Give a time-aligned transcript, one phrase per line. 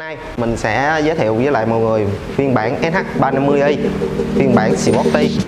[0.00, 2.06] nay mình sẽ giới thiệu với lại mọi người
[2.36, 3.76] phiên bản SH350i
[4.34, 5.38] phiên bản Sporty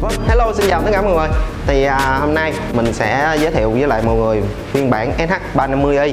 [0.00, 1.28] Vâng, hello xin chào tất cả mọi người.
[1.66, 6.12] Thì à, hôm nay mình sẽ giới thiệu với lại mọi người phiên bản SH350i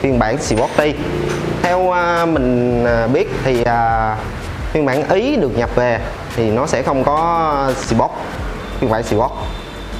[0.00, 0.94] phiên bản Sporty
[1.62, 4.16] theo à, mình à, biết thì à,
[4.72, 6.00] phiên bản Ý được nhập về
[6.36, 8.12] thì nó sẽ không có Sport
[8.80, 9.32] phiên bản Sport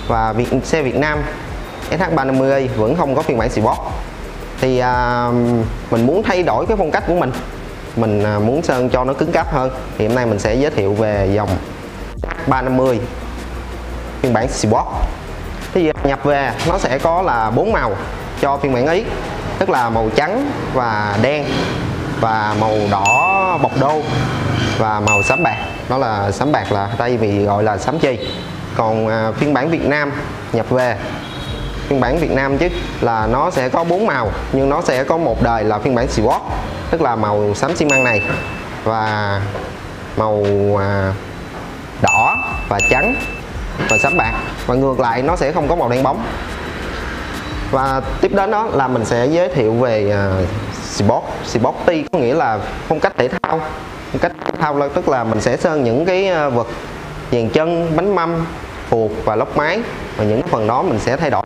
[0.09, 1.23] và Việt, xe Việt Nam
[1.91, 3.79] sh 350 vẫn không có phiên bản Sport
[4.61, 5.29] thì à,
[5.91, 7.33] mình muốn thay đổi cái phong cách của mình.
[7.97, 9.71] Mình à, muốn sơn cho nó cứng cáp hơn.
[9.99, 11.49] Thì hôm nay mình sẽ giới thiệu về dòng
[12.47, 13.01] 350
[14.21, 14.87] phiên bản Sport
[15.75, 17.97] thì à, nhập về nó sẽ có là bốn màu
[18.41, 19.05] cho phiên bản Ý
[19.59, 21.45] tức là màu trắng và đen
[22.21, 24.03] và màu đỏ bọc đô
[24.79, 25.57] và màu xám bạc.
[25.89, 28.19] Đó là xám bạc là đây vì gọi là xám chì
[28.77, 30.13] còn à, phiên bản Việt Nam
[30.53, 30.97] nhập về.
[31.89, 32.69] Phiên bản Việt Nam chứ
[33.01, 36.09] là nó sẽ có bốn màu nhưng nó sẽ có một đời là phiên bản
[36.09, 36.43] Sport
[36.91, 38.23] tức là màu xám xi măng này
[38.85, 39.41] và
[40.17, 40.45] màu
[40.81, 41.13] à,
[42.03, 42.37] đỏ
[42.69, 43.15] và trắng
[43.91, 44.33] và xám bạc.
[44.67, 46.27] Và ngược lại nó sẽ không có màu đen bóng.
[47.71, 50.49] Và tiếp đến đó là mình sẽ giới thiệu về uh,
[50.83, 53.61] sport sporty có nghĩa là phong cách thể thao.
[54.13, 56.67] Phong cách thể thao là tức là mình sẽ sơn những cái à, vật
[57.33, 58.45] dàn chân bánh mâm
[58.89, 59.81] phuộc và lốc máy
[60.17, 61.45] và những phần đó mình sẽ thay đổi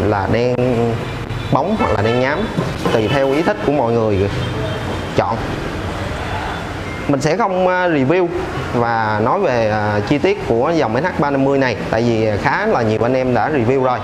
[0.00, 0.54] là đen
[1.52, 2.38] bóng hoặc là đen nhám,
[2.92, 4.30] tùy theo ý thích của mọi người
[5.16, 5.36] chọn.
[7.08, 8.26] Mình sẽ không à, review
[8.74, 12.98] và nói về à, chi tiết của dòng SH350 này, tại vì khá là nhiều
[13.02, 13.98] anh em đã review rồi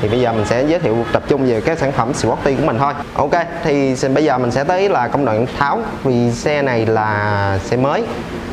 [0.00, 2.64] thì bây giờ mình sẽ giới thiệu tập trung về cái sản phẩm Sporty của
[2.64, 2.92] mình thôi.
[3.14, 3.30] Ok
[3.64, 7.76] thì bây giờ mình sẽ tới là công đoạn tháo vì xe này là xe
[7.76, 8.04] mới.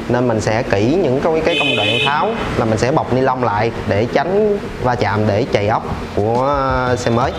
[0.09, 3.21] Nên mình sẽ kỹ những cái, cái công đoạn tháo là mình sẽ bọc ni
[3.21, 5.83] lông lại để tránh va chạm để chạy ốc
[6.15, 6.55] của
[6.97, 7.31] xe mới.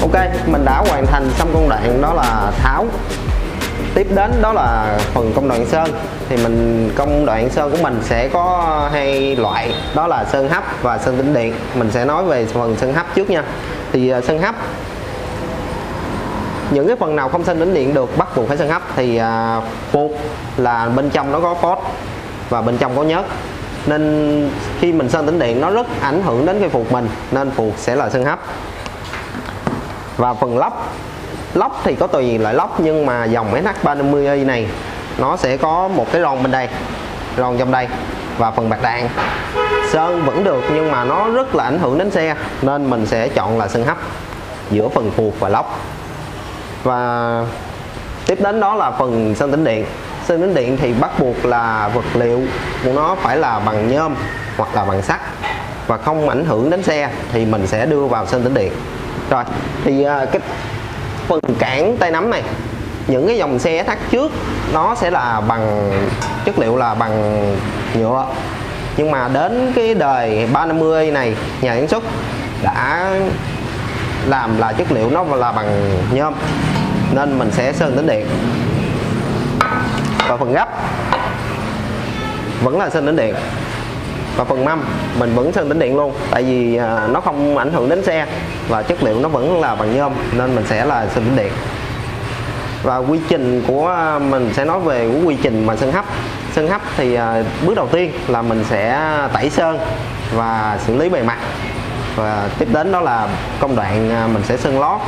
[0.00, 2.86] Ok mình đã hoàn thành xong công đoạn đó là tháo
[3.94, 5.88] tiếp đến đó là phần công đoạn sơn.
[6.28, 9.74] Thì mình, công đoạn sơn của mình sẽ có hai loại.
[9.94, 11.54] Đó là sơn hấp và sơn tĩnh điện.
[11.74, 13.44] Mình sẽ nói về phần sơn hấp trước nha.
[13.92, 14.54] Thì ờ, sơn hấp,
[16.70, 18.82] những cái phần nào không sơn tĩnh điện được, bắt buộc phải sơn hấp.
[18.96, 19.62] Thì ờ,
[19.92, 20.12] buộc
[20.56, 21.78] là bên trong nó có phốt
[22.48, 23.24] và bên trong có nhớt.
[23.86, 24.50] Nên
[24.80, 27.72] khi mình sơn tĩnh điện, nó rất ảnh hưởng đến cái phục mình, nên phục
[27.76, 28.38] sẽ là sơn hấp.
[30.16, 30.72] Và phần lắp
[31.54, 34.66] lóc thì có tùy loại lóc, nhưng mà dòng SH350i này,
[35.18, 36.68] nó sẽ có một cái ron bên đây
[37.36, 37.88] ron trong đây
[38.38, 39.08] và phần bạc đạn.
[39.92, 43.28] Sơn vẫn được nhưng mà nó rất là ảnh hưởng đến xe, nên mình sẽ
[43.28, 43.96] chọn là sơn hấp
[44.70, 45.80] giữa phần phuộc và lóc.
[46.82, 47.44] Và
[48.26, 49.84] tiếp đến đó là phần sơn tĩnh điện.
[50.26, 52.40] Sơn tĩnh điện thì bắt buộc là vật liệu
[52.84, 54.14] của nó phải là bằng nhôm
[54.56, 55.20] hoặc là bằng sắt
[55.86, 58.72] và không ảnh hưởng đến xe thì mình sẽ đưa vào sơn tĩnh điện.
[59.30, 59.44] Rồi,
[59.84, 60.42] thì à, cái
[61.28, 62.42] phần cản tay nắm này.
[63.06, 64.32] Những cái dòng xe thắt trước,
[64.72, 65.90] nó sẽ là bằng,
[66.44, 67.46] chất liệu là bằng
[67.98, 68.26] nhựa.
[68.96, 72.02] Nhưng mà đến cái đời 350 này, nhà sản xuất
[72.62, 73.10] đã
[74.26, 76.34] làm là chất liệu nó là bằng nhôm,
[77.12, 78.26] nên mình sẽ sơn tĩnh điện.
[80.28, 80.68] Và phần gấp
[82.62, 83.34] vẫn là sơn tĩnh điện
[84.36, 84.84] và phần mâm,
[85.18, 86.12] mình vẫn sơn tĩnh điện luôn.
[86.30, 88.26] Tại vì à, nó không ảnh hưởng đến xe
[88.68, 91.52] và chất liệu nó vẫn là bằng nhôm, nên mình sẽ là sơn tĩnh điện.
[92.82, 96.04] Và quy trình của à, mình sẽ nói về của quy trình mà sơn hấp.
[96.52, 99.78] Sơn hấp thì à, bước đầu tiên là mình sẽ tẩy sơn
[100.34, 101.38] và xử lý bề mặt.
[102.16, 103.28] Và tiếp đến đó là
[103.60, 105.00] công đoạn mình sẽ sơn lót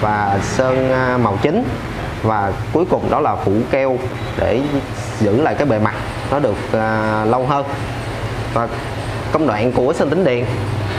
[0.00, 0.92] và sơn
[1.22, 1.64] màu chính.
[2.22, 3.98] Và cuối cùng đó là phủ keo
[4.38, 4.60] để
[5.20, 5.94] giữ lại cái bề mặt
[6.30, 6.56] nó được
[7.24, 7.64] lâu hơn
[8.54, 8.68] và
[9.32, 10.44] công đoạn của sơn tĩnh điện.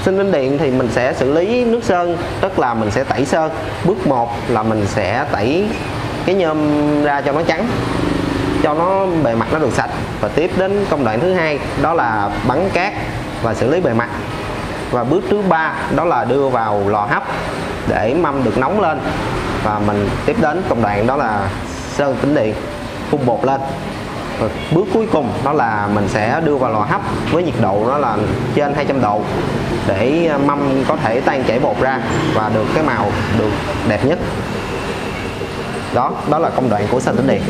[0.05, 3.25] Sơn tĩnh điện thì mình sẽ xử lý nước sơn, tức là mình sẽ tẩy
[3.25, 3.51] sơn.
[3.83, 5.65] Bước 1 là mình sẽ tẩy
[6.25, 6.57] cái nhôm
[7.03, 7.67] ra cho nó trắng,
[8.63, 9.89] cho nó bề mặt nó được sạch.
[10.21, 12.93] Và tiếp đến công đoạn thứ hai, đó là bắn cát
[13.43, 14.09] và xử lý bề mặt.
[14.91, 17.23] Và bước thứ ba, đó là đưa vào lò hấp
[17.87, 18.99] để mâm được nóng lên.
[19.63, 21.49] Và mình tiếp đến công đoạn đó là
[21.97, 22.53] sơn tĩnh điện,
[23.09, 23.61] phun bột lên
[24.41, 27.01] và bước cuối cùng đó là mình sẽ đưa vào lò hấp
[27.31, 28.17] với nhiệt độ đó là
[28.55, 29.21] trên 200 độ
[29.87, 32.01] để à, mâm có thể tan chảy bột ra
[32.33, 33.51] và được cái màu được
[33.87, 34.19] đẹp nhất.
[35.93, 37.41] Đó đó là công đoạn của sơn tính điện.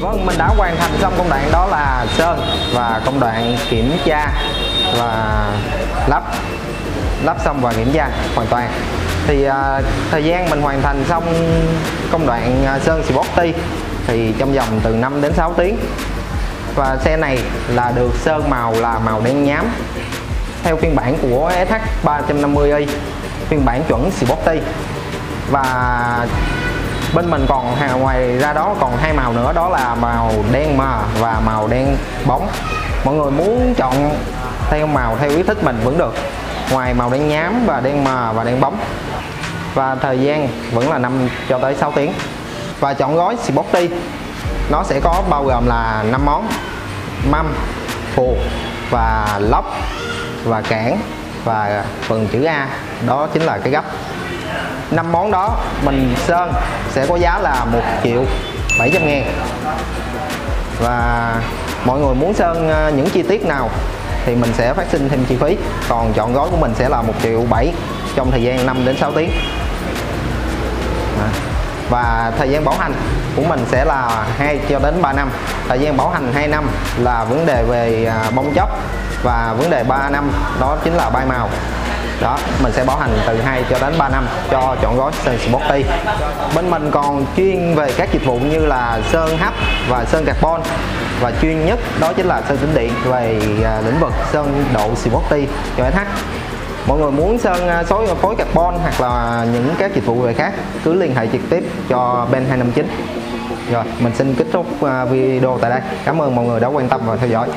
[0.00, 2.40] Vâng, mình đã hoàn thành xong công đoạn đó là sơn
[2.74, 4.32] và công đoạn kiểm tra
[4.98, 5.46] và
[6.08, 6.22] lắp
[7.24, 8.70] lắp xong và kiểm tra hoàn toàn.
[9.26, 9.80] Thì à,
[10.10, 11.24] thời gian mình hoàn thành xong
[12.12, 13.52] công đoạn à, sơn Sporty
[14.06, 15.76] thì trong vòng từ 5 đến 6 tiếng.
[16.74, 17.38] Và xe này
[17.68, 19.66] là được sơn màu là màu đen nhám
[20.62, 22.86] theo phiên bản của SH 350i
[23.48, 24.60] phiên bản chuẩn Sporty
[25.50, 26.26] và
[27.14, 30.98] bên mình còn ngoài ra đó còn hai màu nữa đó là màu đen mờ
[31.18, 31.96] và màu đen
[32.26, 32.48] bóng.
[33.04, 34.10] Mọi người muốn chọn
[34.70, 36.14] theo màu theo ý thích mình vẫn được
[36.70, 38.78] ngoài màu đen nhám và đen mờ và đen bóng.
[39.74, 42.12] Và thời gian vẫn là 5 cho tới 6 tiếng.
[42.80, 43.88] Và chọn gói Sporty.
[44.70, 46.48] Nó sẽ có bao gồm là 5 món.
[47.30, 47.54] Mâm
[48.14, 48.36] phù
[48.90, 49.74] và lóc
[50.44, 50.98] và cản
[51.44, 52.68] và phần chữ A.
[53.06, 53.84] Đó chính là cái gấp
[54.90, 56.52] năm món đó mình sơn
[56.90, 58.24] sẽ có giá là 1 triệu
[58.78, 59.24] 700 ngàn.
[60.80, 61.34] Và
[61.84, 63.70] mọi người muốn sơn ờ, những chi tiết nào
[64.30, 65.56] thì mình sẽ phát sinh thêm chi phí.
[65.88, 67.72] Còn chọn gói của mình sẽ là 1 triệu 7
[68.16, 69.30] trong thời gian 5 đến 6 tiếng.
[71.20, 71.28] À,
[71.90, 72.92] và thời gian bảo hành
[73.36, 75.30] của mình sẽ là 2 cho đến 3 năm.
[75.68, 76.68] Thời gian bảo hành 2 năm
[76.98, 78.68] là vấn đề về à, bong chóc.
[79.22, 80.30] Và vấn đề 3 năm
[80.60, 81.48] đó chính là bay màu
[82.20, 85.38] đó, mình sẽ bảo hành từ 2 cho đến 3 năm cho chọn gói sơn
[85.38, 85.84] Sporty
[86.54, 89.54] bên mình còn chuyên về các dịch vụ như là sơn hấp
[89.88, 90.60] và sơn carbon.
[91.20, 94.94] Và chuyên nhất đó chính là sơn tĩnh điện về à, lĩnh vực sơn độ
[94.94, 95.46] Sporty
[95.76, 95.98] cho SH
[96.86, 100.34] mọi người muốn sơn à, số phối carbon hoặc là những các dịch vụ về
[100.34, 100.52] khác,
[100.84, 102.86] cứ liên hệ trực tiếp cho Ben 259
[103.72, 105.80] rồi, mình xin kết thúc à, video tại đây.
[106.04, 107.48] Cảm ơn mọi người đã quan tâm và theo dõi.